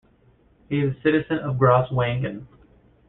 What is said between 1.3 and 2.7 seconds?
of Grosswangen.